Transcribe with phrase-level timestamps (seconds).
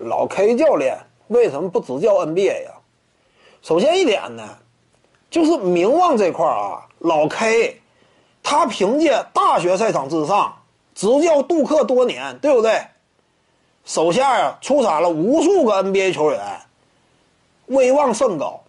[0.00, 0.98] 老 K 教练
[1.28, 2.72] 为什么不执教 NBA 呀？
[3.62, 4.48] 首先一点呢，
[5.30, 7.80] 就是名望这块啊，老 K
[8.42, 10.56] 他凭借大学赛场之上
[10.94, 12.82] 执教杜克多年，对不对？
[13.84, 16.60] 手下呀出产了无数个 NBA 球员，
[17.66, 18.62] 威望甚高，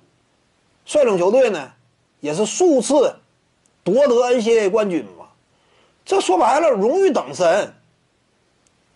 [0.85, 1.71] 率领球队呢
[2.19, 3.15] 也是数次
[3.83, 5.27] 夺得 NCAA 冠军嘛。
[6.03, 7.73] 这说白了，荣誉等身。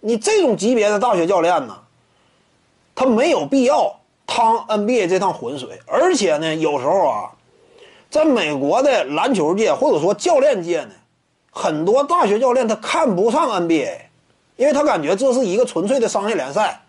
[0.01, 1.83] 你这种级别的大学教练呢，
[2.95, 5.79] 他没有必要趟 NBA 这趟浑水。
[5.85, 7.31] 而且呢，有时候啊，
[8.09, 10.91] 在美国的篮球界或者说教练界呢，
[11.51, 13.97] 很多大学教练他看不上 NBA，
[14.55, 16.81] 因为他感觉这是一个纯粹的商业联赛，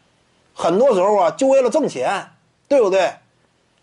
[0.55, 2.25] 很多时候啊就为了挣钱，
[2.69, 3.13] 对不对？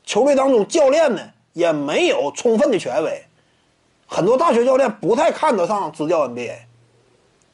[0.05, 1.21] 球队当中教练呢
[1.53, 3.23] 也没有充分的权威，
[4.07, 6.55] 很多大学教练不太看得上执教 NBA。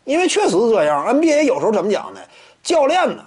[0.06, 2.20] 因为确实是这样，NBA 有时候怎么讲呢？
[2.64, 3.24] 教练呢，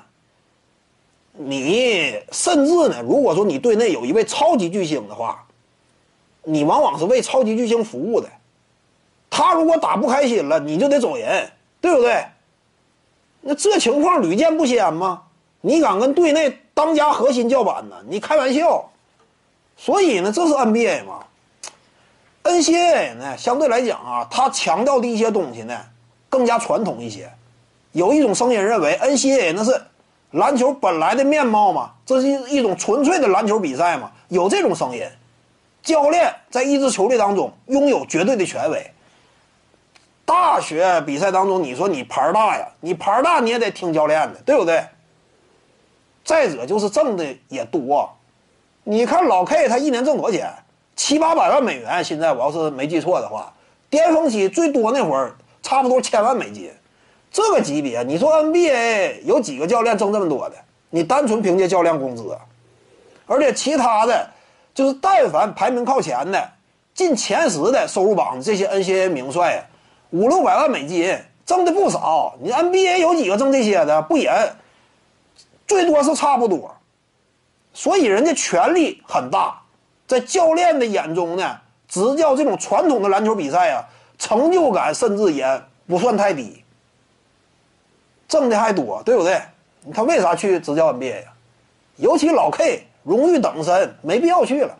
[1.33, 5.45] 你甚至呢，如果说你队内有一位超级巨星的话，
[6.45, 8.29] 你往往是为超级巨星服务的。
[9.31, 12.25] 他如果打不开心了，你就得走人，对不对？
[13.41, 15.23] 那这情况屡见不鲜吗？
[15.63, 17.97] 你敢跟队内当家核心叫板呢？
[18.09, 18.91] 你开玩笑。
[19.77, 21.25] 所以呢，这是 NBA 嘛
[22.45, 25.81] ？NCAA 呢，相对来讲啊，它强调的一些东西呢。
[26.29, 27.31] 更加传统一些，
[27.93, 29.83] 有一种声音认为 NCAA 那是
[30.33, 35.03] 篮球本来的面貌嘛，这是一种纯粹的篮球比赛嘛，有这种声音。
[35.83, 38.91] 教练在一支球队当中拥有绝对的权威。
[40.25, 44.85] 大学比赛当中，你说你牌大呀，你牌大你也得听教练的，对不对？
[46.25, 48.09] 再者就是挣的也多，
[48.85, 50.53] 你看老 K 他一年挣多少钱？
[50.95, 52.05] 七八百万美元。
[52.05, 53.53] 现在我要是没记错的话，
[53.91, 55.35] 巅峰期最多那会儿。
[55.65, 56.69] 差不多千万美金，
[57.33, 60.57] 这个级别，你说 NBA 有几个教练挣这么多的？
[60.91, 62.37] 你单纯凭借教练工资，
[63.27, 64.29] 而且其他的，
[64.75, 66.51] 就是但凡排名靠前的、
[66.93, 69.67] 进前十的收入榜这些 NCA 名帅，
[70.11, 72.35] 五六百万美金挣的不少。
[72.43, 74.03] 你 NBA 有几个挣这些的？
[74.03, 74.31] 不也
[75.67, 76.77] 最多是差不多。
[77.73, 79.63] 所以人家权力很大，
[80.07, 81.57] 在教练的眼中呢，
[81.89, 83.83] 执教这种传统的篮球比赛啊。
[84.19, 86.62] 成就感甚至也不算太低，
[88.33, 89.39] 挣的还多，对不对？
[89.93, 91.29] 他为啥去执教 NBA 呀？
[91.97, 94.75] 尤其老 K 荣誉等身，没必要去了。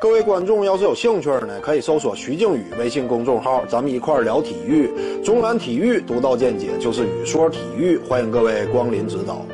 [0.00, 4.92] 各位观众要是有兴趣呢，可以搜索徐静宇微信公众号，咱们一块聊体育。
[5.24, 9.44] 中南体育独到见解就是语说体育，欢迎各位光临指导。